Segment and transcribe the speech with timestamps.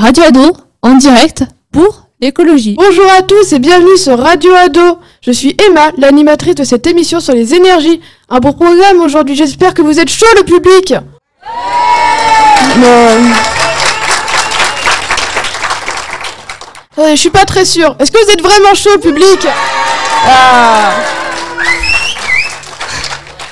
[0.00, 1.42] Radio Ado, en direct
[1.72, 2.76] pour l'écologie.
[2.78, 5.00] Bonjour à tous et bienvenue sur Radio Ado.
[5.20, 8.00] Je suis Emma, l'animatrice de cette émission sur les énergies.
[8.28, 10.94] Un bon programme aujourd'hui, j'espère que vous êtes chaud le public.
[16.92, 17.96] Attendez, je suis pas très sûre.
[17.98, 19.48] Est-ce que vous êtes vraiment chaud public?
[20.28, 20.92] Ah.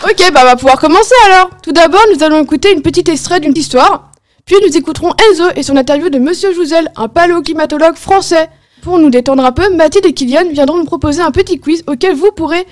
[0.05, 1.51] Ok, bah on va pouvoir commencer alors.
[1.61, 4.13] Tout d'abord, nous allons écouter une petite extrait d'une histoire.
[4.47, 8.49] Puis nous écouterons Enzo et son interview de Monsieur Jouzel, un paléoclimatologue français.
[8.81, 12.15] Pour nous détendre un peu, Mathilde et Kylian viendront nous proposer un petit quiz auquel
[12.15, 12.65] vous pourrez,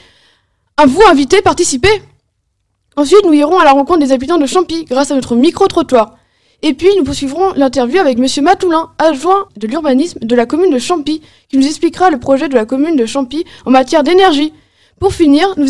[0.76, 1.90] à vous inviter, participer.
[2.94, 6.16] Ensuite, nous irons à la rencontre des habitants de Champy grâce à notre micro-trottoir.
[6.62, 10.78] Et puis, nous poursuivrons l'interview avec Monsieur Matoulin, adjoint de l'urbanisme de la commune de
[10.78, 14.52] Champy, qui nous expliquera le projet de la commune de Champy en matière d'énergie.
[15.00, 15.66] Pour finir, nous,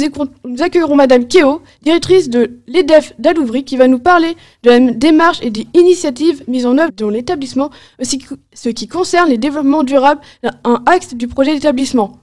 [0.63, 5.51] accueillerons Madame Keo, directrice de l'EDEF d'Alouvry, qui va nous parler de la démarche et
[5.51, 10.21] des initiatives mises en œuvre dans l'établissement, ainsi que ce qui concerne les développements durables,
[10.65, 12.19] un axe du projet d'établissement.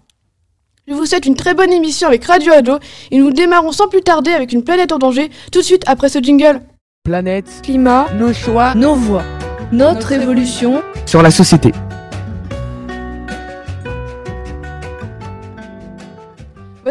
[0.88, 2.78] Je vous souhaite une très bonne émission avec Radio Ado
[3.12, 6.10] et nous démarrons sans plus tarder avec une planète en danger tout de suite après
[6.10, 6.62] ce jingle.
[7.04, 9.24] Planète, Climat, nos choix Nos voix,
[9.72, 10.82] notre évolution.
[11.06, 11.72] sur la société.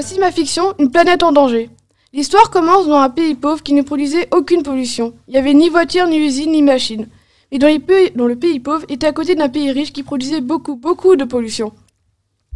[0.03, 1.69] Voici ma fiction, une planète en danger.
[2.15, 5.13] L'histoire commence dans un pays pauvre qui ne produisait aucune pollution.
[5.29, 7.07] Il n'y avait ni voiture, ni usine, ni machine.
[7.53, 11.17] Mais dans, le pays pauvre était à côté d'un pays riche qui produisait beaucoup, beaucoup
[11.17, 11.73] de pollution.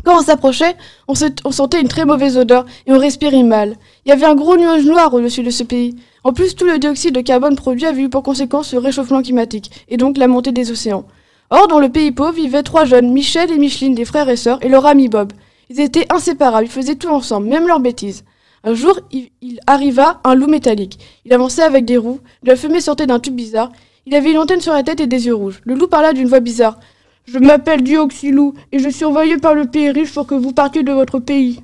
[0.07, 0.75] Quand on s'approchait,
[1.07, 1.13] on,
[1.45, 3.77] on sentait une très mauvaise odeur et on respirait mal.
[4.07, 5.97] Il y avait un gros nuage noir au-dessus de ce pays.
[6.23, 9.85] En plus, tout le dioxyde de carbone produit avait eu pour conséquence le réchauffement climatique
[9.91, 11.05] et donc la montée des océans.
[11.51, 14.65] Or, dans le pays pauvre vivaient trois jeunes, Michel et Micheline, des frères et sœurs,
[14.65, 15.35] et leur ami Bob.
[15.71, 18.25] Ils étaient inséparables, ils faisaient tout ensemble, même leurs bêtises.
[18.63, 20.99] Un jour, il, il arriva un loup métallique.
[21.25, 23.71] Il avançait avec des roues, de la fumée sortait d'un tube bizarre.
[24.07, 25.61] Il avait une antenne sur la tête et des yeux rouges.
[25.65, 26.79] Le loup parla d'une voix bizarre.
[27.27, 30.83] Je m'appelle Dioxylou et je suis envoyé par le pays riche pour que vous partiez
[30.83, 31.61] de votre pays.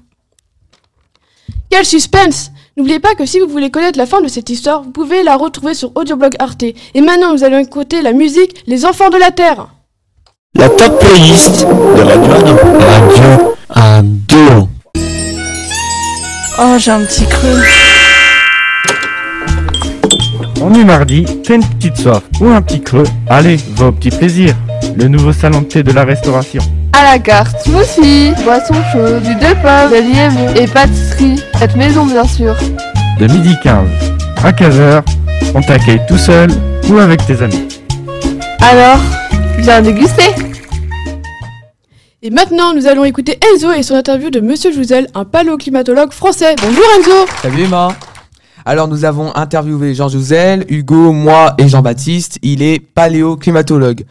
[1.70, 4.90] Quel suspense N'oubliez pas que si vous voulez connaître la fin de cette histoire, vous
[4.90, 6.62] pouvez la retrouver sur Audioblog Arte.
[6.62, 9.68] Et maintenant, nous allons écouter la musique Les Enfants de la Terre.
[10.54, 14.00] La top playlist de Radio Radio
[14.50, 14.68] Ado.
[16.58, 17.62] Oh, j'ai un petit creux.
[20.62, 24.10] On est mardi, t'as une petite soif ou un petit creux, allez, va au petit
[24.10, 24.54] plaisir.
[24.96, 26.62] Le nouveau salon de thé de la restauration.
[26.92, 31.42] À la carte, smoothie, boisson chaude, du deux pommes, des lièvres et pâtisserie.
[31.58, 32.54] Cette maison bien sûr.
[33.18, 33.88] De midi 15
[34.42, 35.02] à 15h,
[35.54, 36.50] on t'accueille tout seul
[36.90, 37.68] ou avec tes amis.
[38.60, 39.00] Alors,
[39.58, 40.49] viens déguster.
[42.22, 46.54] Et maintenant, nous allons écouter Enzo et son interview de Monsieur Jouzel, un paléoclimatologue français.
[46.62, 47.88] Bonjour Enzo Salut Emma
[48.66, 52.38] Alors nous avons interviewé Jean Jouzel, Hugo, moi et Jean-Baptiste.
[52.42, 54.04] Il est paléoclimatologue.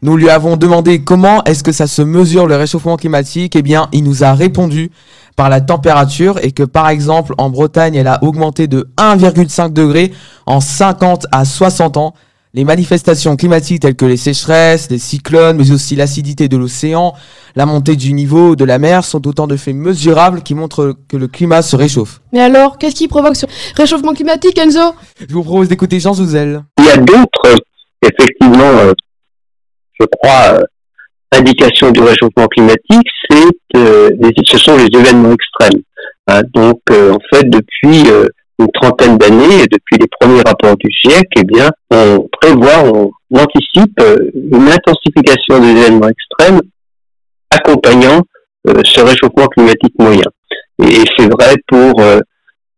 [0.00, 3.56] Nous lui avons demandé comment est-ce que ça se mesure le réchauffement climatique.
[3.56, 4.92] Eh bien, il nous a répondu
[5.34, 10.12] par la température et que par exemple en Bretagne, elle a augmenté de 1,5 degré
[10.46, 12.14] en 50 à 60 ans.
[12.56, 17.12] Les manifestations climatiques telles que les sécheresses, les cyclones, mais aussi l'acidité de l'océan,
[17.54, 21.18] la montée du niveau de la mer sont autant de faits mesurables qui montrent que
[21.18, 22.22] le climat se réchauffe.
[22.32, 23.44] Mais alors, qu'est-ce qui provoque ce
[23.76, 24.94] réchauffement climatique, Enzo?
[25.20, 26.62] Je vous propose d'écouter Jean Zouzel.
[26.78, 27.56] Il y a d'autres,
[28.00, 28.94] effectivement, euh,
[30.00, 30.62] je crois, euh,
[31.32, 34.08] indications du réchauffement climatique, c'est, euh,
[34.46, 35.82] ce sont les événements extrêmes.
[36.28, 38.24] Hein, donc, euh, en fait, depuis euh,
[38.58, 44.00] une trentaine d'années, depuis les premiers rapports du GIEC, eh bien, on prévoit, on, anticipe
[44.00, 46.60] euh, une intensification des événements extrêmes
[47.50, 48.22] accompagnant
[48.68, 50.30] euh, ce réchauffement climatique moyen.
[50.80, 52.20] Et, c'est vrai pour euh,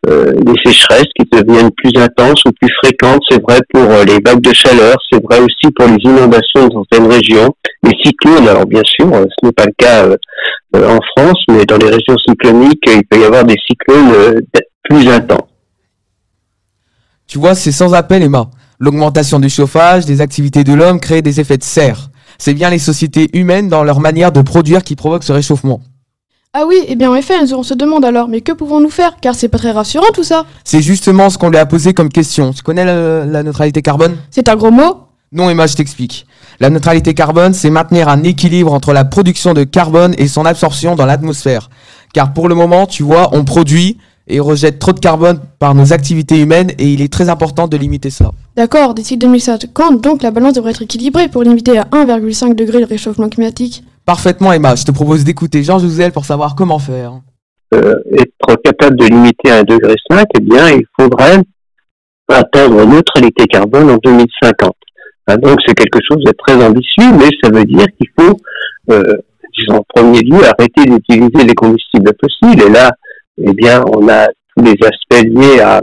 [0.06, 4.54] les sécheresses qui deviennent plus intenses ou plus fréquentes, c'est vrai pour les vagues de
[4.54, 9.06] chaleur, c'est vrai aussi pour les inondations dans certaines régions, les cyclones, alors bien sûr,
[9.10, 10.06] ce n'est pas le cas
[10.74, 14.40] en France, mais dans les régions cycloniques, il peut y avoir des cyclones
[14.88, 15.57] plus intenses.
[17.28, 18.48] Tu vois, c'est sans appel, Emma.
[18.80, 22.08] L'augmentation du chauffage, des activités de l'homme créent des effets de serre.
[22.38, 25.82] C'est bien les sociétés humaines dans leur manière de produire qui provoquent ce réchauffement.
[26.54, 29.16] Ah oui, eh bien en effet, on se demande alors, mais que pouvons-nous faire?
[29.20, 30.46] Car c'est pas très rassurant tout ça.
[30.64, 32.54] C'est justement ce qu'on lui a posé comme question.
[32.54, 34.16] Tu connais la, la neutralité carbone?
[34.30, 36.26] C'est un gros mot Non, Emma, je t'explique.
[36.60, 40.96] La neutralité carbone, c'est maintenir un équilibre entre la production de carbone et son absorption
[40.96, 41.68] dans l'atmosphère.
[42.14, 45.92] Car pour le moment, tu vois, on produit et rejette trop de carbone par nos
[45.92, 48.30] activités humaines et il est très important de limiter ça.
[48.56, 52.86] D'accord, d'ici 2050, donc la balance devrait être équilibrée pour limiter à 1,5 degré le
[52.86, 53.82] réchauffement climatique.
[54.04, 54.74] Parfaitement, Emma.
[54.74, 57.20] Je te propose d'écouter Jean Jouzel pour savoir comment faire.
[57.74, 59.94] euh, être capable de limiter à 1,5 degré,
[60.36, 61.42] eh bien, il faudrait
[62.28, 64.72] atteindre neutralité carbone en 2050.
[65.26, 68.36] Hein, donc c'est quelque chose de très ambitieux, mais ça veut dire qu'il faut,
[68.90, 69.02] euh,
[69.58, 72.62] disons, en premier lieu, arrêter d'utiliser les combustibles fossiles.
[72.62, 72.90] Et là,
[73.44, 75.82] eh bien, on a tous les aspects liés à,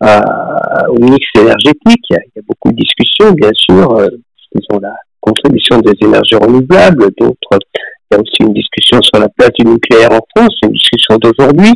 [0.00, 2.04] à, au mix énergétique.
[2.10, 4.08] Il y, a, beaucoup de discussions, bien sûr, euh,
[4.54, 7.58] disons, la contribution des énergies renouvelables, d'autres.
[8.10, 11.18] Il y a aussi une discussion sur la place du nucléaire en France, une discussion
[11.18, 11.72] d'aujourd'hui.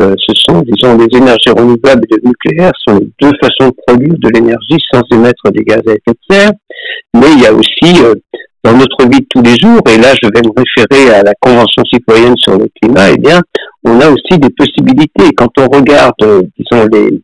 [0.00, 4.14] Euh, ce sont, disons, les énergies renouvelables et le nucléaire sont deux façons de produire
[4.18, 6.50] de l'énergie sans émettre des gaz à effet de serre.
[7.14, 8.14] Mais il y a aussi, euh,
[8.62, 11.32] dans notre vie de tous les jours, et là je vais me référer à la
[11.40, 13.40] Convention citoyenne sur le climat, eh bien,
[13.86, 15.32] on a aussi des possibilités.
[15.36, 17.22] Quand on regarde, euh, disons, les,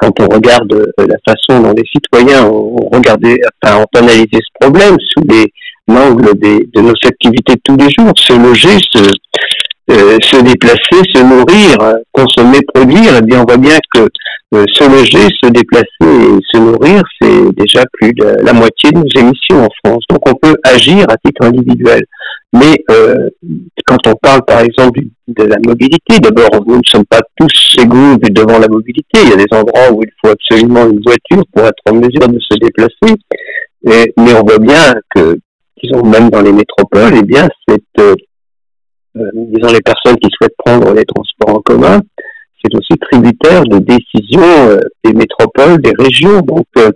[0.00, 4.96] quand on regarde la façon dont les citoyens ont regardé, enfin, ont analysé ce problème
[5.12, 5.22] sous
[5.88, 9.12] l'angle de nos activités de tous les jours, se loger, se,
[9.90, 11.76] euh, déplacer, se nourrir,
[12.12, 14.08] consommer, produire, eh bien on voit bien que
[14.54, 18.98] euh, se loger, se déplacer et se nourrir, c'est déjà plus de la moitié de
[18.98, 20.04] nos émissions en France.
[20.10, 22.04] Donc on peut agir à titre individuel.
[22.54, 23.30] Mais euh,
[23.86, 28.16] quand on parle par exemple de la mobilité, d'abord nous ne sommes pas tous égaux
[28.30, 29.20] devant la mobilité.
[29.22, 32.28] Il y a des endroits où il faut absolument une voiture pour être en mesure
[32.28, 33.14] de se déplacer.
[33.84, 35.38] mais on voit bien que,
[35.82, 38.18] disons même dans les métropoles, eh bien cette
[39.16, 42.00] euh, disons les personnes qui souhaitent prendre les transports en commun,
[42.62, 46.40] c'est aussi tributaire de décisions euh, des métropoles, des régions.
[46.40, 46.90] Donc, euh,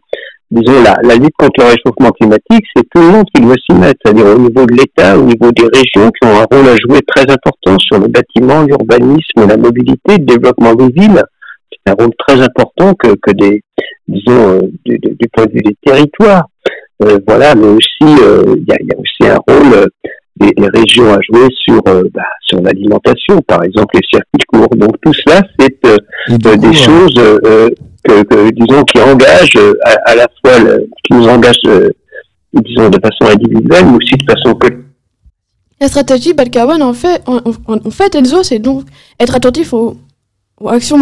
[0.50, 3.76] disons, la, la, lutte contre le réchauffement climatique, c'est tout le monde qui doit s'y
[3.76, 6.76] mettre, c'est-à-dire au niveau de l'État, au niveau des régions, qui ont un rôle à
[6.76, 11.22] jouer très important sur le bâtiment, l'urbanisme, la mobilité, le développement des villes.
[11.70, 13.62] C'est un rôle très important que, que des,
[14.08, 16.46] disons, du, du, point de vue des territoires.
[17.26, 19.88] voilà, mais aussi, il y a, aussi un rôle
[20.36, 24.76] des, régions à jouer sur euh, bah, sur l'alimentation, par exemple les circuits courts.
[24.76, 25.80] Donc tout cela, c'est
[26.30, 27.14] euh, euh, des choses
[28.04, 29.74] que, disons qui engagent
[30.04, 30.58] à, la fois
[31.04, 31.60] qui nous engagent
[32.52, 34.84] disons de façon individuelle, mais aussi de façon collective.
[35.80, 38.84] La stratégie carbone, en fait, en, en fait, Enzo, c'est donc
[39.20, 39.96] être attentif aux,
[40.60, 40.98] aux actions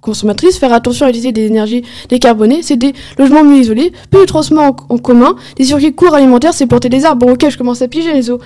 [0.00, 4.26] consommatrices, faire attention à utiliser des énergies décarbonées, c'est des logements mieux isolés, plus de
[4.26, 7.26] transports en, commun, des circuits courts alimentaires, c'est porter des arbres.
[7.26, 8.40] Bon, ok, je commence à piger les eaux.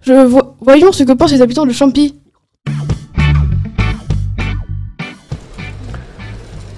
[0.00, 0.12] Je
[0.60, 2.16] Voyons ce que pensent les habitants de Champy.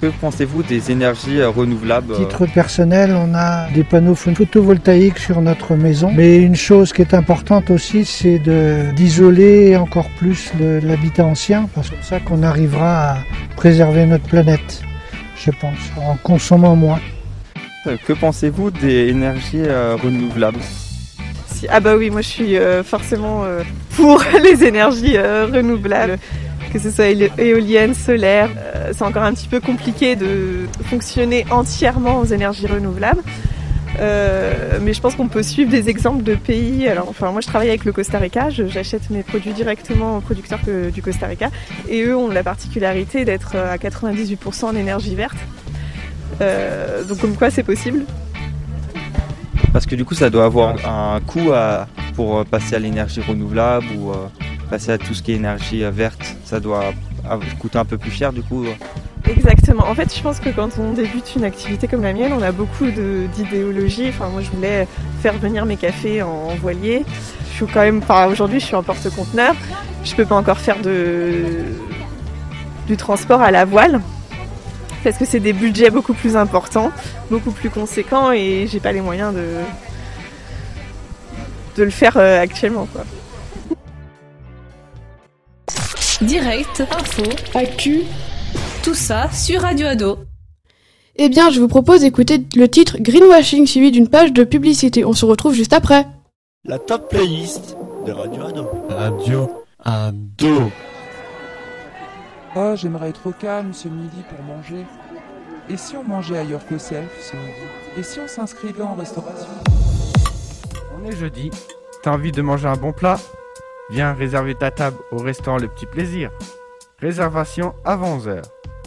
[0.05, 5.41] Que pensez-vous des énergies euh, renouvelables À titre personnel, on a des panneaux photovoltaïques sur
[5.41, 6.11] notre maison.
[6.13, 8.39] Mais une chose qui est importante aussi, c'est
[8.93, 13.17] d'isoler encore plus l'habitat ancien, parce que c'est ça qu'on arrivera à
[13.55, 14.83] préserver notre planète,
[15.43, 16.99] je pense, en consommant moins.
[17.87, 20.59] Euh, que pensez-vous des énergies euh, renouvelables?
[21.69, 23.63] Ah bah oui, moi je suis euh, forcément euh,
[23.95, 26.17] pour les énergies euh, renouvelables,
[26.75, 27.07] que ce soit
[27.37, 28.49] éolienne, solaire.
[28.91, 33.21] c'est encore un petit peu compliqué de fonctionner entièrement aux énergies renouvelables.
[33.97, 36.85] mais je pense qu'on peut suivre des exemples de pays.
[36.89, 38.49] Alors, enfin, moi, je travaille avec le Costa Rica.
[38.49, 40.59] J'achète mes produits directement aux producteurs
[40.93, 41.49] du Costa Rica,
[41.87, 45.37] et eux ont la particularité d'être à 98% en énergie verte.
[47.07, 48.03] donc, comme quoi, c'est possible.
[49.71, 51.51] Parce que du coup, ça doit avoir un coût
[52.15, 54.15] pour passer à l'énergie renouvelable ou euh,
[54.69, 56.35] passer à tout ce qui est énergie euh, verte.
[56.43, 56.93] Ça doit
[57.59, 58.65] coûter un peu plus cher du coup.
[59.27, 59.87] Exactement.
[59.87, 62.51] En fait, je pense que quand on débute une activité comme la mienne, on a
[62.51, 64.09] beaucoup d'idéologie.
[64.09, 64.87] Enfin, moi, je voulais
[65.21, 67.03] faire venir mes cafés en voilier.
[67.49, 69.55] Je suis quand même, enfin, aujourd'hui, je suis en porte-conteneur.
[70.03, 70.77] Je peux pas encore faire
[72.87, 73.99] du transport à la voile
[75.05, 76.91] parce que c'est des budgets beaucoup plus importants,
[77.29, 79.45] beaucoup plus conséquents et j'ai pas les moyens de,
[81.77, 82.87] de le faire euh, actuellement.
[82.91, 83.03] Quoi.
[86.21, 88.03] Direct, info, actu,
[88.83, 90.19] tout ça sur Radio Ado.
[91.17, 95.03] Eh bien, je vous propose d'écouter le titre Greenwashing suivi d'une page de publicité.
[95.03, 96.07] On se retrouve juste après.
[96.63, 98.67] La top playlist de Radio Ado.
[98.89, 100.71] Radio Ado.
[102.55, 104.85] Oh, j'aimerais être au calme ce midi pour manger.
[105.69, 107.67] Et si on mangeait ailleurs qu'au self ce midi?
[107.97, 109.49] Et si on s'inscrivait en restauration?
[110.97, 111.51] On est jeudi.
[112.03, 113.19] T'as envie de manger un bon plat?
[113.91, 116.31] Viens réserver ta table au restaurant Le Petit Plaisir.
[116.99, 118.41] Réservation avant 11h.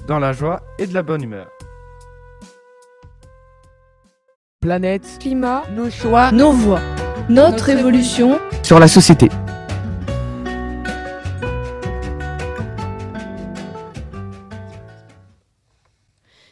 [0.08, 1.48] Dans la joie et de la bonne humeur.
[4.60, 6.80] Planète, climat, nos choix, nos voix,
[7.28, 9.28] notre évolution sur la société.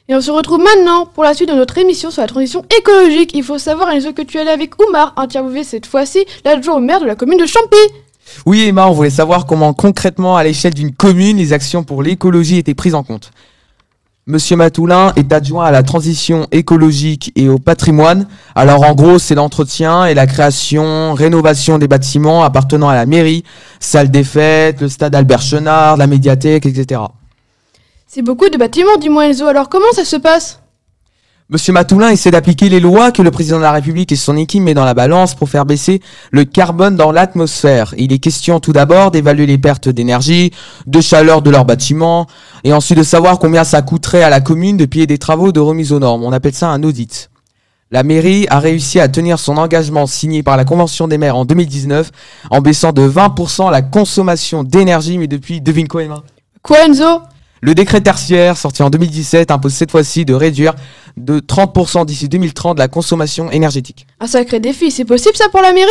[0.08, 3.32] Et on se retrouve maintenant pour la suite de notre émission sur la transition écologique.
[3.34, 6.80] Il faut savoir, Enzo, que tu es allé avec Oumar, interviewé cette fois-ci l'adjoint au
[6.80, 7.76] maire de la commune de Champy.
[8.46, 12.58] Oui, Emma, on voulait savoir comment concrètement, à l'échelle d'une commune, les actions pour l'écologie
[12.58, 13.32] étaient prises en compte.
[14.28, 18.28] Monsieur Matoulin est adjoint à la transition écologique et au patrimoine.
[18.54, 23.42] Alors en gros, c'est l'entretien et la création, rénovation des bâtiments appartenant à la mairie,
[23.80, 27.00] salle des fêtes, le stade Albert Chenard, la médiathèque, etc.
[28.06, 30.60] C'est beaucoup de bâtiments, dis-moi Enzo, alors comment ça se passe?
[31.48, 34.64] Monsieur Matoulin essaie d'appliquer les lois que le président de la République et son équipe
[34.64, 37.94] met dans la balance pour faire baisser le carbone dans l'atmosphère.
[37.96, 40.50] Il est question tout d'abord d'évaluer les pertes d'énergie,
[40.88, 42.26] de chaleur de leurs bâtiments,
[42.64, 45.60] et ensuite de savoir combien ça coûterait à la commune de payer des travaux de
[45.60, 46.24] remise aux normes.
[46.24, 47.30] On appelle ça un audit.
[47.92, 51.44] La mairie a réussi à tenir son engagement signé par la Convention des maires en
[51.44, 52.10] 2019
[52.50, 56.24] en baissant de 20% la consommation d'énergie, mais depuis, devine quoi Emma?
[56.62, 57.20] Quoi Enzo?
[57.66, 60.74] Le décret tertiaire, sorti en 2017, impose cette fois-ci de réduire
[61.16, 64.06] de 30% d'ici 2030 la consommation énergétique.
[64.20, 65.90] Un sacré défi, c'est possible ça pour la mairie?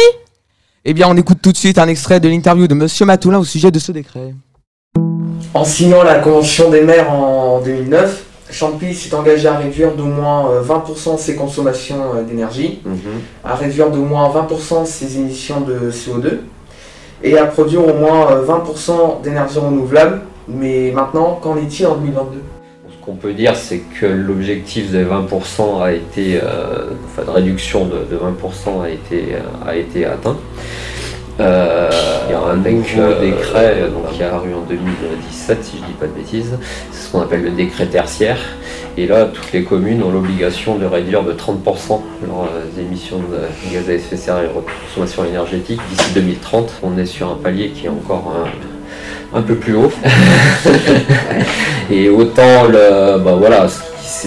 [0.86, 3.44] Eh bien, on écoute tout de suite un extrait de l'interview de Monsieur Matoulin au
[3.44, 4.34] sujet de ce décret.
[5.54, 10.62] En signant la Convention des maires en 2009, Champy s'est engagé à réduire d'au moins
[10.62, 12.84] 20% ses consommations d'énergie,
[13.44, 16.38] à réduire d'au moins 20% ses émissions de CO2
[17.22, 22.42] et à produire au moins 20% d'énergie renouvelable mais maintenant, qu'en est-il en 2022
[22.90, 27.86] Ce qu'on peut dire, c'est que l'objectif de 20% a été, euh, enfin de réduction
[27.86, 30.38] de, de 20% a été, euh, a été atteint.
[31.40, 31.90] Euh,
[32.28, 35.88] il y a un nouveau décret donc, qui est apparu en 2017, si je ne
[35.88, 36.58] dis pas de bêtises.
[36.92, 38.40] C'est ce qu'on appelle le décret tertiaire.
[38.98, 42.50] Et là, toutes les communes ont l'obligation de réduire de 30% leurs
[42.80, 44.50] émissions de gaz à effet de serre et
[44.88, 46.80] consommation énergétique d'ici 2030.
[46.84, 48.75] On est sur un palier qui est encore un,
[49.36, 49.92] un peu plus haut.
[51.92, 53.68] et autant le, bah voilà,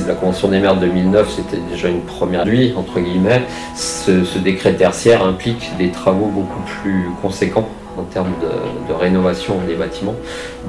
[0.06, 3.42] la Convention des maires de 2009, c'était déjà une première lui, entre guillemets.
[3.74, 10.16] Ce, décret tertiaire implique des travaux beaucoup plus conséquents en termes de, rénovation des bâtiments,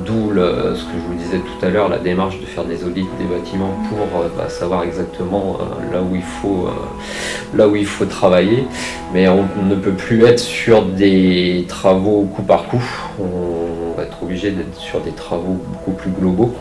[0.06, 3.08] d'où ce que je vous disais tout à l'heure, la démarche de faire des audits
[3.20, 4.08] des bâtiments pour
[4.38, 8.66] bah, savoir exactement euh, là, où il faut, euh, là où il faut travailler.
[9.14, 12.84] Mais on ne peut plus être sur des travaux coup par coup.
[13.20, 16.54] On va être obligé d'être sur des travaux beaucoup plus globaux,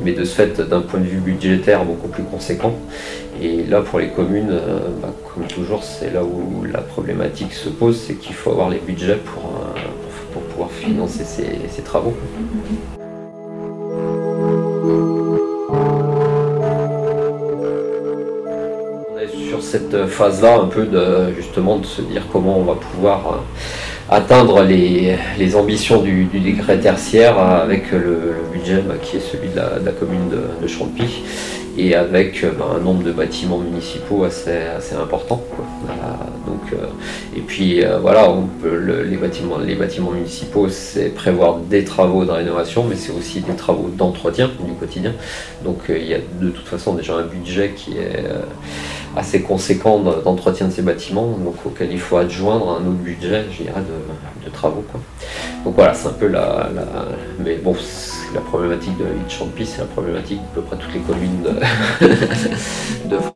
[0.00, 2.74] mais de ce fait d'un point de vue budgétaire beaucoup plus conséquent.
[3.42, 7.68] Et là, pour les communes, euh, bah, comme toujours, c'est là où la problématique se
[7.68, 9.53] pose, c'est qu'il faut avoir les budgets euh, pour
[10.54, 12.14] pouvoir financer ces, ces travaux.
[19.10, 22.74] On est sur cette phase-là un peu de justement de se dire comment on va
[22.74, 23.36] pouvoir euh,
[24.10, 25.16] atteindre les,
[25.56, 29.92] ambitions du, décret tertiaire avec le, budget bah, qui est celui de la, de la
[29.92, 31.24] commune de, de Champy
[31.76, 34.52] et avec bah, un nombre de bâtiments municipaux assez,
[35.00, 35.42] important.
[36.46, 36.86] Donc, euh,
[37.36, 38.28] et puis euh, voilà,
[38.62, 44.50] les, bâtiments, municipaux, c'est prévoir des travaux de rénovation, mais c'est aussi des travaux d'entretien
[44.60, 45.12] du quotidien.
[45.64, 48.24] Donc euh, il y a de toute façon déjà un budget qui est
[49.16, 53.64] assez conséquent d'entretien de ces bâtiments, donc auquel il faut adjoindre un autre budget, je
[53.64, 54.84] dirais, de, de travaux.
[54.90, 55.00] Quoi.
[55.64, 56.86] Donc voilà, c'est un peu la, la
[57.38, 57.74] mais bon,
[58.34, 63.08] la problématique de l'île Champy, c'est la problématique d'à peu près toutes les communes de,
[63.08, 63.34] de France.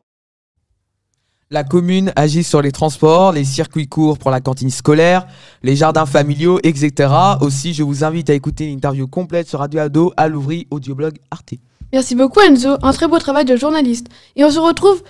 [1.51, 5.25] La commune agit sur les transports, les circuits courts pour la cantine scolaire,
[5.63, 7.11] les jardins familiaux, etc.
[7.41, 11.55] Aussi, je vous invite à écouter l'interview complète sur Radio Ado à l'ouvri audioblog Arte.
[11.91, 14.09] Merci beaucoup Enzo, un très beau travail de journaliste.
[14.35, 15.01] Et on se retrouve,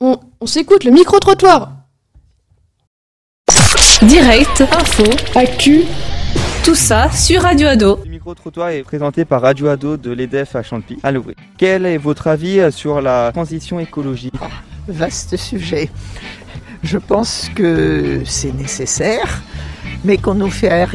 [0.00, 1.72] on, on s'écoute le micro-trottoir.
[4.02, 5.82] Direct, info, actu,
[6.64, 7.98] tout ça sur Radio Ado.
[8.04, 11.10] Le micro-trottoir est présenté par Radio Ado de l'EDF à Champy, à.
[11.56, 14.34] Quel est votre avis sur la transition écologique?
[14.86, 15.90] Vaste sujet.
[16.82, 19.42] Je pense que c'est nécessaire,
[20.04, 20.86] mais qu'on nous fait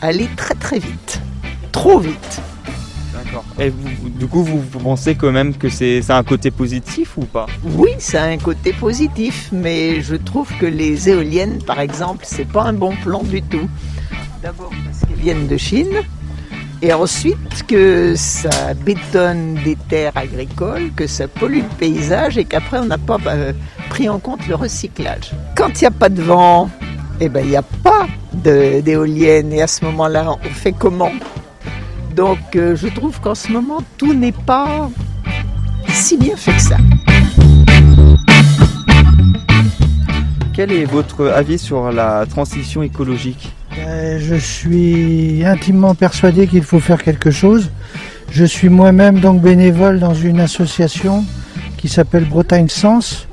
[0.00, 1.20] aller très très vite.
[1.72, 2.40] Trop vite.
[3.34, 3.44] D'accord.
[3.58, 7.24] Et vous, du coup, vous, vous pensez quand même que c'est un côté positif ou
[7.24, 7.46] pas?
[7.64, 12.62] Oui, c'est un côté positif, mais je trouve que les éoliennes, par exemple, c'est pas
[12.62, 13.68] un bon plan du tout.
[14.42, 15.96] D'abord parce qu'elles viennent de Chine,
[16.82, 22.78] et ensuite que ça bétonne des terres agricoles, que ça pollue le paysage et qu'après
[22.78, 23.52] on n'a pas euh,
[23.88, 25.32] pris en compte le recyclage.
[25.56, 26.68] Quand il n'y a pas de vent,
[27.20, 31.12] eh ben il n'y a pas d'éoliennes et à ce moment-là on fait comment?
[32.14, 34.88] Donc euh, je trouve qu'en ce moment tout n'est pas
[35.88, 36.76] si bien fait que ça.
[40.52, 46.78] Quel est votre avis sur la transition écologique euh, Je suis intimement persuadé qu'il faut
[46.78, 47.70] faire quelque chose.
[48.30, 51.24] Je suis moi-même donc bénévole dans une association
[51.76, 53.26] qui s'appelle Bretagne Sens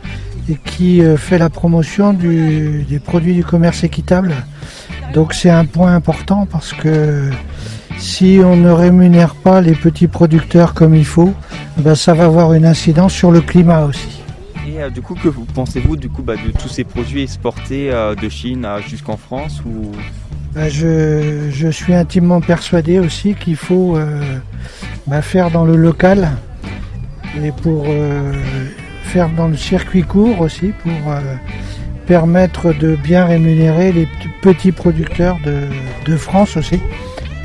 [0.49, 4.33] et qui euh, fait la promotion du, des produits du commerce équitable.
[5.13, 7.29] Donc c'est un point important parce que
[8.01, 11.33] si on ne rémunère pas les petits producteurs comme il faut,
[11.77, 14.23] ben, ça va avoir une incidence sur le climat aussi.
[14.67, 17.91] Et euh, du coup, que vous pensez-vous du coup bah, de tous ces produits exportés
[17.91, 19.91] euh, de Chine euh, jusqu'en France ou?
[20.53, 24.19] Ben, je, je suis intimement persuadé aussi qu'il faut euh,
[25.05, 26.31] ben, faire dans le local
[27.41, 27.85] et pour
[29.03, 30.91] faire dans le circuit court aussi pour
[32.05, 34.07] permettre de bien rémunérer les
[34.41, 35.61] petits producteurs de,
[36.05, 36.81] de France aussi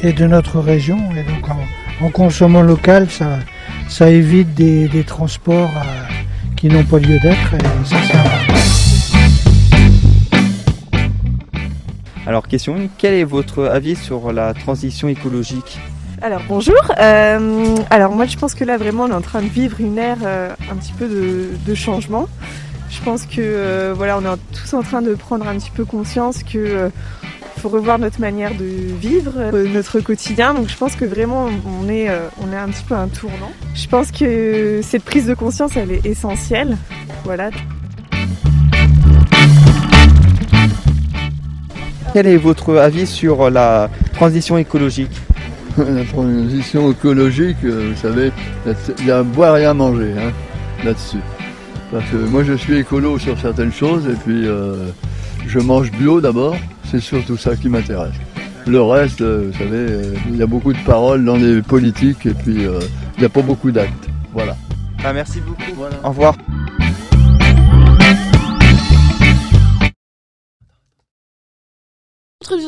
[0.02, 0.98] et de notre région.
[1.16, 3.38] Et donc en, en consommant local, ça,
[3.88, 6.14] ça évite des, des transports euh,
[6.56, 7.96] qui n'ont pas lieu d'être et ça.
[12.26, 15.78] Alors question, quel est votre avis sur la transition écologique?
[16.22, 16.74] Alors bonjour.
[16.98, 19.98] Euh, alors moi je pense que là vraiment on est en train de vivre une
[19.98, 22.26] ère euh, un petit peu de, de changement.
[22.90, 25.84] Je pense que euh, voilà on est tous en train de prendre un petit peu
[25.84, 26.88] conscience que euh,
[27.58, 30.54] faut revoir notre manière de vivre, euh, notre quotidien.
[30.54, 33.08] Donc je pense que vraiment on est euh, on est un petit peu à un
[33.08, 33.52] tournant.
[33.74, 36.76] Je pense que cette prise de conscience elle est essentielle.
[37.24, 37.50] Voilà.
[42.12, 45.10] Quel est votre avis sur la transition écologique
[45.76, 48.32] La transition écologique, euh, vous savez,
[48.98, 50.32] il y a à boire et à manger hein,
[50.82, 51.20] là-dessus.
[51.92, 54.88] Parce que moi je suis écolo sur certaines choses et puis euh,
[55.46, 56.56] je mange bio d'abord,
[56.90, 58.14] c'est surtout ça qui m'intéresse.
[58.66, 62.26] Le reste, euh, vous savez, euh, il y a beaucoup de paroles dans les politiques
[62.26, 62.80] et puis euh,
[63.16, 64.08] il n'y a pas beaucoup d'actes.
[64.32, 64.56] Voilà.
[65.04, 65.82] Ah, Merci beaucoup.
[66.02, 66.34] Au revoir.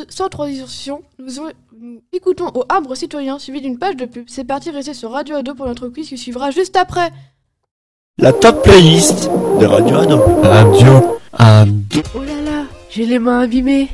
[0.09, 4.25] Sans transition, nous, ont- nous écoutons au arbre citoyen suivi d'une page de pub.
[4.27, 7.13] C'est parti, restez sur Radio Ado pour notre quiz qui suivra juste après.
[8.19, 10.19] La top playlist de Radio Ado.
[10.43, 11.73] Radio Ado.
[12.17, 13.89] Oh là là, j'ai les mains abîmées.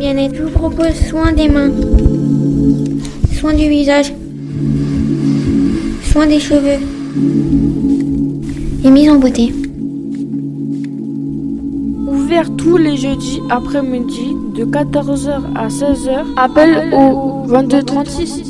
[0.00, 0.34] Bien-être.
[0.34, 1.70] Je vous propose soin des mains,
[3.38, 4.12] soin du visage,
[6.10, 6.80] soin des cheveux
[8.82, 9.52] et mise en beauté.
[12.08, 16.24] Ouvert tous les jeudis après-midi de 14h à 16h.
[16.36, 18.42] Appel au 2236.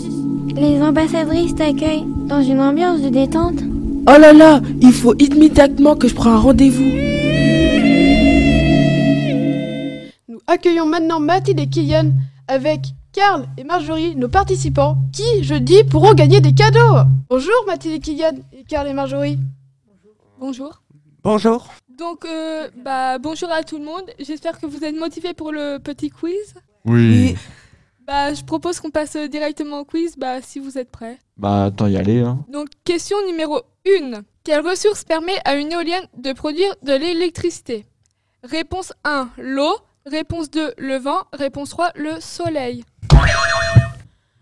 [0.56, 3.58] Les ambassadrices t'accueillent dans une ambiance de détente.
[4.06, 6.99] Oh là là, il faut immédiatement que je prenne un rendez-vous.
[10.50, 12.10] Accueillons maintenant Mathilde et Kylian
[12.48, 12.80] avec
[13.12, 17.08] Karl et Marjorie, nos participants, qui, jeudi, pourront gagner des cadeaux.
[17.28, 19.38] Bonjour Mathilde et Kylian et Karl et Marjorie.
[20.38, 20.82] Bonjour.
[21.22, 21.68] Bonjour.
[21.88, 24.04] Donc, euh, bah, bonjour à tout le monde.
[24.18, 26.54] J'espère que vous êtes motivés pour le petit quiz.
[26.84, 27.36] Oui.
[28.06, 31.18] Bah, je propose qu'on passe directement au quiz, bah, si vous êtes prêts.
[31.36, 32.20] Bah, attends, y aller.
[32.20, 32.44] Hein.
[32.48, 34.22] Donc, question numéro 1.
[34.42, 37.86] Quelle ressource permet à une éolienne de produire de l'électricité?
[38.42, 39.76] Réponse 1, l'eau.
[40.10, 41.22] Réponse 2, le vent.
[41.32, 42.84] Réponse 3, le soleil.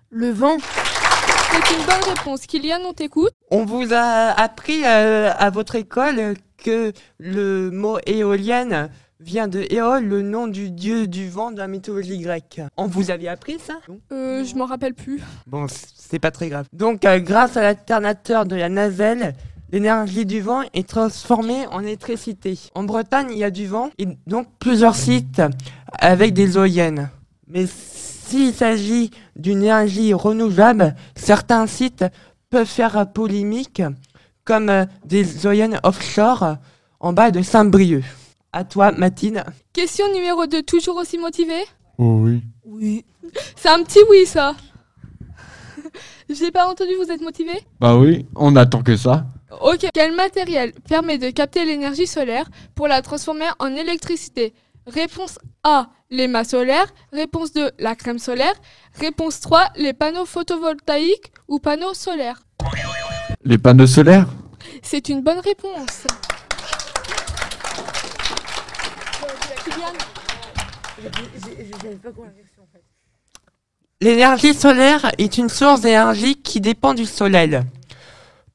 [0.08, 0.56] Le vent.
[0.60, 2.46] C'est une bonne réponse.
[2.46, 3.32] Kylian, on t'écoute.
[3.50, 8.88] On vous a appris euh, à votre école que le mot éolienne
[9.20, 12.62] vient de Éole, le nom du dieu du vent de la mythologie grecque.
[12.78, 13.74] On vous avait appris ça?
[14.10, 15.20] Euh, je m'en rappelle plus.
[15.46, 16.66] Bon, c'est pas très grave.
[16.72, 19.34] Donc, euh, grâce à l'alternateur de la nacelle,
[19.70, 22.58] l'énergie du vent est transformée en électricité.
[22.74, 25.42] En Bretagne, il y a du vent et donc plusieurs sites
[25.92, 27.10] avec des éoliennes.
[27.46, 32.04] Mais s'il s'agit d'une énergie renouvelable, certains sites
[32.50, 33.82] peuvent faire polémique,
[34.44, 36.56] comme euh, des éoliennes offshore
[37.00, 38.04] en bas de Saint-Brieuc.
[38.52, 39.44] À toi, Mathilde.
[39.72, 41.54] Question numéro 2, toujours aussi motivé
[41.98, 42.42] Oh oui.
[42.64, 43.04] Oui.
[43.56, 44.54] C'est un petit oui, ça.
[46.30, 47.52] J'ai pas entendu, vous êtes motivé?
[47.80, 49.26] Bah oui, on attend que ça.
[49.50, 49.86] Ok.
[49.94, 54.52] Quel matériel permet de capter l'énergie solaire pour la transformer en électricité?
[54.86, 56.92] Réponse A, les mâts solaires.
[57.12, 58.54] Réponse 2, la crème solaire.
[58.94, 62.40] Réponse 3, les panneaux photovoltaïques ou panneaux solaires.
[63.44, 64.28] Les panneaux solaires?
[64.82, 66.06] C'est une bonne réponse.
[74.00, 77.60] L'énergie solaire est une source d'énergie qui dépend du soleil.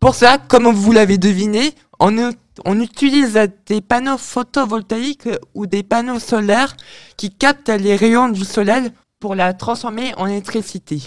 [0.03, 6.75] Pour ça, comme vous l'avez deviné, on, utilise des panneaux photovoltaïques ou des panneaux solaires
[7.15, 11.01] qui captent les rayons du soleil pour la transformer en électricité.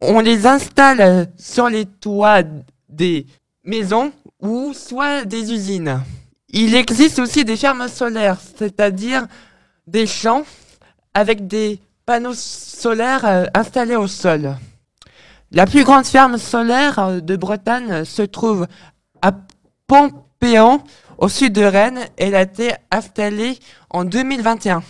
[0.00, 2.42] On les installe sur les toits
[2.88, 3.26] des
[3.62, 4.10] maisons
[4.40, 6.00] ou soit des usines.
[6.48, 9.28] Il existe aussi des fermes solaires, c'est-à-dire
[9.86, 10.42] des champs
[11.14, 14.56] avec des panneaux solaires euh, installés au sol.
[15.50, 18.66] La plus grande ferme solaire euh, de Bretagne euh, se trouve
[19.22, 19.32] à
[19.86, 20.84] Pompéan,
[21.16, 22.06] au sud de Rennes.
[22.18, 23.58] Elle a été installée
[23.88, 24.82] en 2021.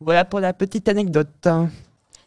[0.00, 1.48] Voilà pour la petite anecdote.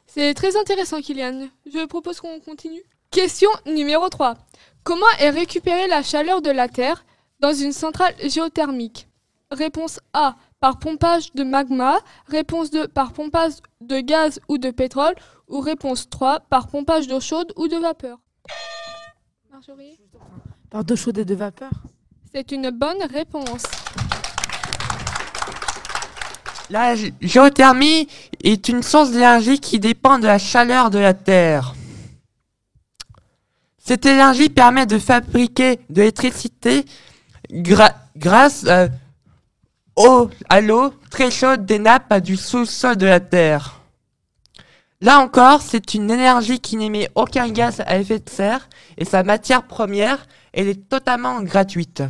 [0.08, 1.48] C'est très intéressant, Kylian.
[1.66, 2.82] Je propose qu'on continue.
[3.12, 4.36] Question numéro 3.
[4.84, 7.04] Comment est récupérée la chaleur de la Terre
[7.42, 9.08] dans une centrale géothermique?
[9.54, 10.36] Réponse A.
[10.60, 11.98] Par pompage de magma.
[12.28, 12.88] Réponse 2.
[12.88, 15.14] Par pompage de gaz ou de pétrole.
[15.48, 16.40] Ou réponse 3.
[16.42, 18.18] Par pompage d'eau chaude ou de vapeur.
[19.52, 20.00] Marjorie?
[20.70, 21.72] Par d'eau chaude et de vapeur.
[22.34, 23.64] C'est une bonne réponse.
[26.70, 28.08] La gé- géothermie
[28.44, 31.76] est une source d'énergie qui dépend de la chaleur de la Terre.
[33.78, 36.86] Cette énergie permet de fabriquer de l'électricité
[37.52, 38.88] gra- grâce euh,
[39.96, 43.80] au- à l'eau très chaude des nappes du sous-sol de la Terre.
[45.02, 49.24] Là encore, c'est une énergie qui n'émet aucun gaz à effet de serre et sa
[49.24, 52.04] matière première, elle est totalement gratuite.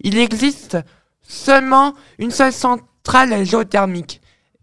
[0.00, 0.76] Il existe
[1.22, 4.20] seulement une seule centrale géothermique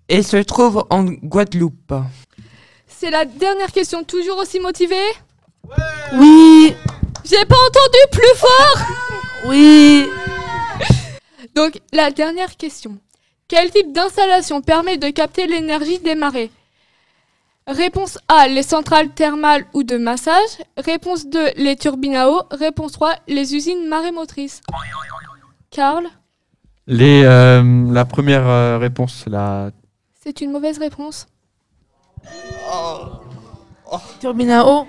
[0.10, 1.94] et se trouve en Guadeloupe.
[2.88, 4.96] C'est la dernière question, toujours aussi motivée?
[6.16, 6.76] Oui.
[7.24, 8.88] J'ai pas entendu plus fort?
[9.46, 10.08] Oui.
[11.58, 13.00] Donc, la dernière question.
[13.48, 16.52] Quel type d'installation permet de capter l'énergie des marées?
[17.66, 20.62] Réponse A, les centrales thermales ou de massage.
[20.78, 22.44] Réponse 2, les turbines à eau.
[22.52, 24.62] Réponse 3, les usines marémotrices.
[25.72, 26.06] Karl,
[26.86, 29.72] Les, euh, la première euh, réponse, la...
[30.14, 31.26] c'est une mauvaise réponse.
[34.20, 34.86] Turbine à eau.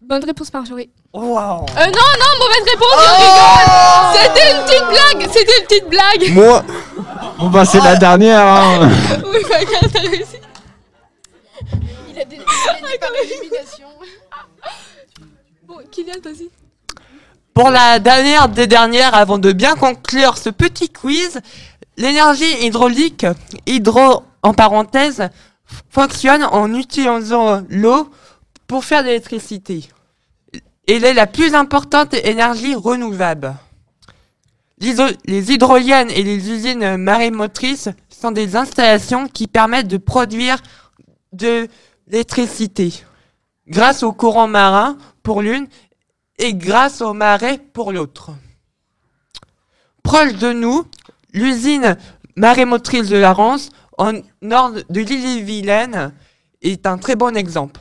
[0.00, 0.88] Bonne réponse, Marjorie.
[1.16, 1.64] Wow.
[1.78, 6.34] Euh, non, non, mauvaise réponse, je rigole C'était une petite blague C'était une petite blague
[6.34, 6.62] Moi
[7.38, 8.90] Bon bah c'est la dernière hein.
[9.32, 10.36] Oui, bah, Karl, t'as réussi.
[12.10, 13.86] Il a des- il a dit par élimination.
[15.66, 16.50] Bon, Kylian, vas-y.
[17.54, 21.40] Pour la dernière des dernières, avant de bien conclure ce petit quiz,
[21.96, 23.24] l'énergie hydraulique,
[23.66, 25.28] hydro en parenthèse,
[25.90, 28.10] fonctionne en utilisant l'eau
[28.66, 29.88] pour faire de l'électricité.
[30.86, 33.54] Elle est la plus importante énergie renouvelable.
[34.78, 40.58] Les hydroliennes et les usines marémotrices sont des installations qui permettent de produire
[41.32, 41.66] de
[42.06, 42.92] l'électricité
[43.68, 45.66] grâce au courant marin pour l'une
[46.38, 48.30] et grâce aux marais pour l'autre.
[50.02, 50.84] Proche de nous,
[51.32, 51.96] l'usine
[52.36, 56.12] marémotrice de la Rance, en nord de l'île-et-Vilaine,
[56.62, 57.80] est un très bon exemple.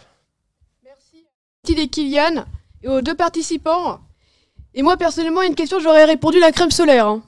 [0.84, 2.46] Merci des Kylian
[2.86, 4.00] et aux deux participants.
[4.74, 7.08] Et moi, personnellement, à une question, j'aurais répondu la crème solaire.
[7.08, 7.22] hein.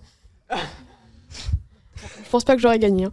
[2.25, 3.05] Je pense pas que j'aurais gagné.
[3.05, 3.11] hein.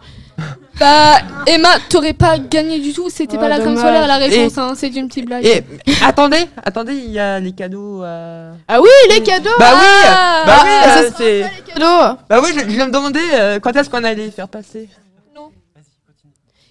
[0.81, 4.57] Bah, Emma, t'aurais pas gagné du tout, c'était Oh, pas la crème solaire la réponse,
[4.57, 5.45] Et- hein, c'est une petite blague.
[5.47, 5.63] Et
[6.03, 8.03] attendez, attendez, il y a les cadeaux.
[8.03, 11.41] euh, Ah oui, les cadeaux Bah oui, Ah bah oui, Ah, euh, ça sera c'est.
[11.43, 14.31] pas les cadeaux Bah oui, je, je viens me demander euh, quand est-ce qu'on allait
[14.33, 14.89] faire passer.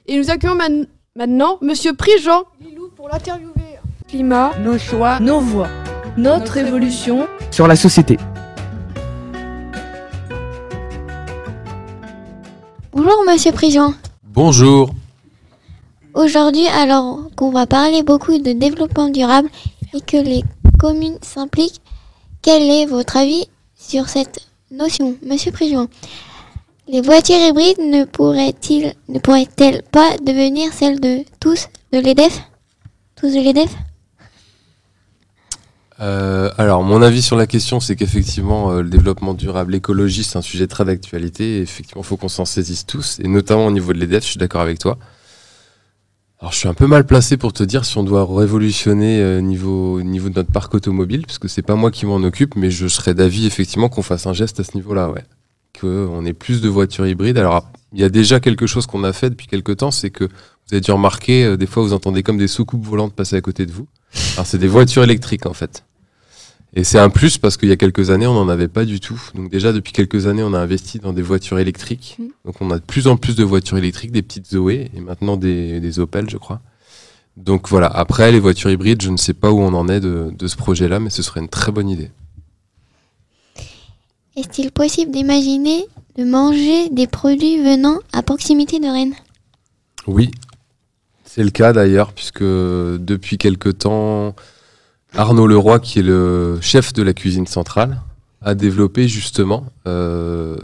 [0.06, 2.44] Et nous accueillons man- maintenant Monsieur Prigent.
[2.60, 3.54] Lilou pour l'interviewer.
[4.14, 4.52] Climat.
[4.60, 5.20] Nos choix.
[5.20, 5.68] Nos voix.
[6.18, 7.28] Notre évolution.
[7.50, 8.20] Sur la société.
[12.92, 13.96] Bonjour Monsieur Prigent.
[14.26, 14.92] Bonjour.
[16.14, 19.50] Aujourd'hui, alors qu'on va parler beaucoup de développement durable
[19.96, 20.44] et que les
[20.78, 21.82] communes s'impliquent,
[22.44, 25.88] quel est votre avis sur cette notion, Monsieur Prigent?
[26.88, 32.44] Les voitures hybrides ne pourraient-ils, ne pourraient-elles pas devenir celles de tous de l'EDF
[33.16, 33.76] Tous de l'EDF
[36.04, 40.38] Euh, alors, mon avis sur la question, c'est qu'effectivement, euh, le développement durable, l'écologie, c'est
[40.38, 41.62] un sujet très d'actualité.
[41.62, 44.38] Effectivement, il faut qu'on s'en saisisse tous, et notamment au niveau de l'EDF, je suis
[44.38, 44.98] d'accord avec toi.
[46.42, 49.40] Alors, je suis un peu mal placé pour te dire si on doit révolutionner euh,
[49.40, 52.70] niveau, niveau de notre parc automobile, parce que c'est pas moi qui m'en occupe, mais
[52.70, 55.24] je serais d'avis effectivement qu'on fasse un geste à ce niveau-là, ouais.
[55.80, 57.38] Qu'on ait plus de voitures hybrides.
[57.38, 60.26] Alors, il y a déjà quelque chose qu'on a fait depuis quelques temps, c'est que
[60.26, 63.42] vous avez dû remarquer, euh, des fois, vous entendez comme des soucoupes volantes passer à
[63.42, 63.88] côté de vous.
[64.34, 65.86] Alors, c'est des voitures électriques, en fait.
[66.76, 69.00] Et c'est un plus parce qu'il y a quelques années, on n'en avait pas du
[69.00, 69.22] tout.
[69.36, 72.18] Donc déjà, depuis quelques années, on a investi dans des voitures électriques.
[72.46, 75.38] Donc on a de plus en plus de voitures électriques, des petites Zoé et maintenant
[75.38, 76.62] des, des Opel, je crois.
[77.38, 80.32] Donc voilà, après, les voitures hybrides, je ne sais pas où on en est de,
[80.38, 82.12] de ce projet-là, mais ce serait une très bonne idée.
[84.36, 85.86] Est-il possible d'imaginer
[86.18, 89.14] de manger des produits venant à proximité de Rennes?
[90.08, 90.32] Oui,
[91.24, 94.36] c'est le cas d'ailleurs, puisque depuis quelque temps,
[95.16, 98.02] Arnaud Leroy, qui est le chef de la cuisine centrale,
[98.42, 100.58] a développé justement euh,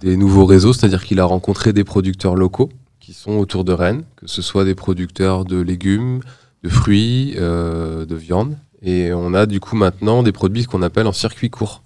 [0.00, 4.04] des nouveaux réseaux, c'est-à-dire qu'il a rencontré des producteurs locaux qui sont autour de Rennes,
[4.16, 6.20] que ce soit des producteurs de légumes,
[6.62, 11.06] de fruits, euh, de viande, et on a du coup maintenant des produits qu'on appelle
[11.06, 11.82] en circuit court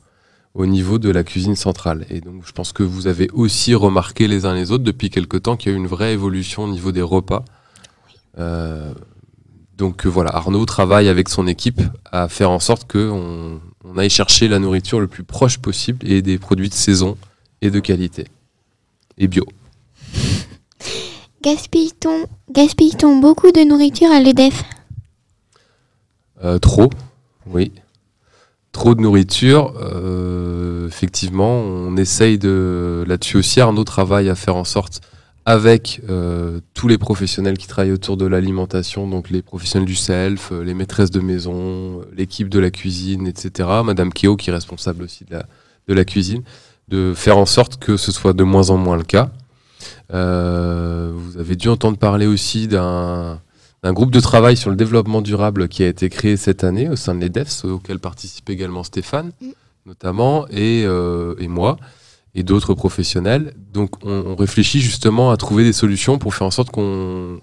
[0.54, 2.06] au niveau de la cuisine centrale.
[2.08, 5.36] Et donc je pense que vous avez aussi remarqué les uns les autres depuis quelque
[5.36, 7.44] temps qu'il y a eu une vraie évolution au niveau des repas
[8.38, 8.92] Euh,
[9.78, 14.10] donc euh, voilà, Arnaud travaille avec son équipe à faire en sorte qu'on on aille
[14.10, 17.16] chercher la nourriture le plus proche possible et des produits de saison
[17.62, 18.26] et de qualité
[19.16, 19.46] et bio.
[21.42, 24.64] Gaspille-t-on beaucoup de nourriture à l'EDF
[26.44, 26.90] Euh, trop,
[27.46, 27.72] oui.
[28.72, 29.74] Trop de nourriture.
[29.80, 33.04] euh, effectivement, on essaye de.
[33.08, 35.00] Là-dessus aussi, Arnaud travaille à faire en sorte,
[35.48, 40.52] avec euh, tous les professionnels qui travaillent autour de l'alimentation, donc les professionnels du self,
[40.52, 43.66] euh, les maîtresses de maison, euh, l'équipe de la cuisine, etc.
[43.82, 45.46] Madame Keo, qui est responsable aussi de la,
[45.88, 46.42] de la cuisine,
[46.88, 49.30] de faire en sorte que ce soit de moins en moins le cas.
[50.12, 53.40] Euh, vous avez dû entendre parler aussi d'un
[53.82, 56.96] d'un groupe de travail sur le développement durable qui a été créé cette année au
[56.96, 59.30] sein de l'EDEFS, auquel participe également Stéphane,
[59.86, 61.78] notamment, et, euh, et moi,
[62.38, 63.54] et d'autres professionnels.
[63.72, 67.40] Donc on, on réfléchit justement à trouver des solutions pour faire en sorte qu'on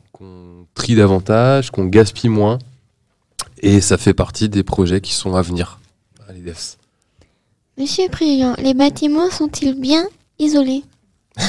[0.74, 2.60] trie davantage, qu'on gaspille moins,
[3.60, 5.80] et ça fait partie des projets qui sont à venir
[6.28, 6.78] à l'EDEFS.
[7.78, 10.06] Monsieur Président, les bâtiments sont-ils bien
[10.40, 10.84] isolés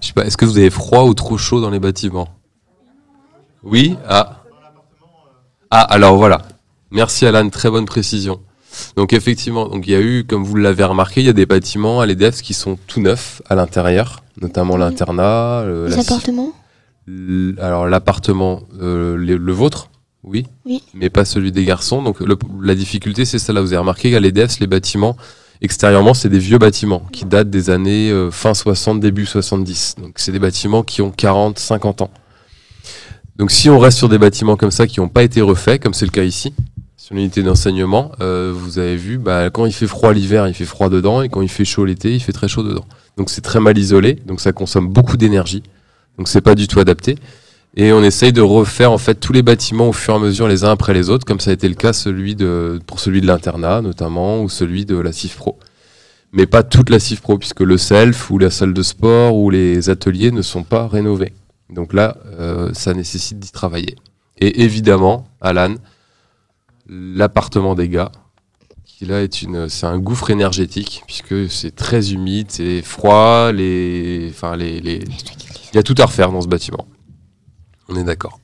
[0.00, 2.28] Je sais pas, est-ce que vous avez froid ou trop chaud dans les bâtiments?
[3.62, 3.96] Oui?
[4.08, 4.42] Ah.
[5.70, 6.42] Ah, alors voilà.
[6.90, 8.40] Merci Alan, très bonne précision.
[8.96, 11.46] Donc effectivement, donc il y a eu, comme vous l'avez remarqué, il y a des
[11.46, 15.64] bâtiments à l'EDEF qui sont tout neufs à l'intérieur, notamment l'internat.
[15.66, 16.52] le- Les la- appartements
[17.58, 19.90] Alors l'appartement, euh, le, le vôtre,
[20.22, 20.82] oui, Oui.
[20.94, 22.02] mais pas celui des garçons.
[22.02, 23.60] Donc le- la difficulté, c'est ça là.
[23.60, 25.16] Vous avez remarqué qu'à l'EDF, les bâtiments
[25.62, 29.96] extérieurement, c'est des vieux bâtiments qui datent des années euh, fin 60, début 70.
[30.00, 32.10] Donc c'est des bâtiments qui ont 40, 50 ans.
[33.36, 35.94] Donc si on reste sur des bâtiments comme ça qui n'ont pas été refaits, comme
[35.94, 36.52] c'est le cas ici,
[37.10, 40.88] l'unité d'enseignement, euh, vous avez vu, bah, quand il fait froid l'hiver, il fait froid
[40.88, 42.84] dedans, et quand il fait chaud l'été, il fait très chaud dedans.
[43.16, 45.62] Donc c'est très mal isolé, donc ça consomme beaucoup d'énergie.
[46.18, 47.16] Donc c'est pas du tout adapté.
[47.76, 50.48] Et on essaye de refaire en fait tous les bâtiments au fur et à mesure
[50.48, 53.20] les uns après les autres, comme ça a été le cas celui de, pour celui
[53.20, 55.58] de l'internat notamment, ou celui de la CIF Pro.
[56.32, 59.50] Mais pas toute la CIF Pro, puisque le self ou la salle de sport ou
[59.50, 61.32] les ateliers ne sont pas rénovés.
[61.70, 63.96] Donc là, euh, ça nécessite d'y travailler.
[64.40, 65.74] Et évidemment, Alan,
[66.90, 68.10] l'appartement des gars,
[68.84, 74.26] qui là est une, c'est un gouffre énergétique, puisque c'est très humide, c'est froid, les,
[74.30, 74.96] enfin les, les,
[75.72, 76.86] il y a tout à refaire dans ce bâtiment.
[77.88, 78.40] On est d'accord.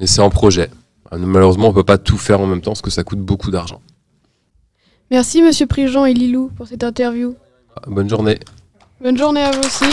[0.00, 0.70] Mais c'est en projet.
[1.12, 3.50] Euh, Malheureusement, on peut pas tout faire en même temps parce que ça coûte beaucoup
[3.50, 3.80] d'argent.
[5.10, 7.34] Merci Monsieur Prigent et Lilou pour cette interview.
[7.76, 8.38] Ah, Bonne journée.
[9.02, 9.84] Bonne journée à vous aussi.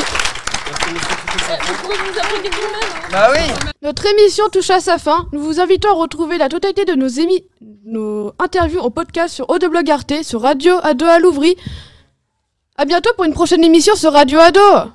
[3.11, 3.33] Bah
[3.81, 5.27] Notre émission touche à sa fin.
[5.31, 7.09] Nous vous invitons à retrouver la totalité de nos,
[7.85, 11.55] nos interviews en podcast sur Audeblog Arte, sur Radio Ado à Louvry.
[12.77, 14.59] À bientôt pour une prochaine émission sur Radio Ado